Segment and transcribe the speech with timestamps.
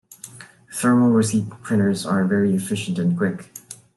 [0.73, 3.51] Thermal Receipt Printers are very efficient and quick.